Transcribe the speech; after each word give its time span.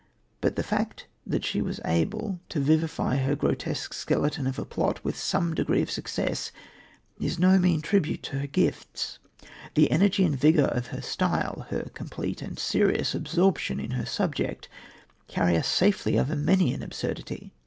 But 0.41 0.55
the 0.55 0.63
fact 0.63 1.05
that 1.27 1.45
she 1.45 1.61
was 1.61 1.79
able 1.85 2.39
to 2.49 2.59
vivify 2.59 3.17
her 3.17 3.35
grotesque 3.35 3.93
skeleton 3.93 4.47
of 4.47 4.57
a 4.57 4.65
plot 4.65 5.03
with 5.05 5.15
some 5.15 5.53
degree 5.53 5.83
of 5.83 5.91
success 5.91 6.51
is 7.19 7.37
no 7.37 7.59
mean 7.59 7.83
tribute 7.83 8.23
to 8.23 8.39
her 8.39 8.47
gifts. 8.47 9.19
The 9.75 9.91
energy 9.91 10.23
and 10.25 10.35
vigour 10.35 10.65
of 10.65 10.87
her 10.87 11.03
style, 11.03 11.67
her 11.69 11.91
complete 11.93 12.41
and 12.41 12.57
serious 12.57 13.13
absorption 13.13 13.79
in 13.79 13.91
her 13.91 14.07
subject, 14.07 14.67
carry 15.27 15.55
us 15.55 15.67
safely 15.67 16.17
over 16.17 16.35
many 16.35 16.73
an 16.73 16.81
absurdity. 16.81 17.53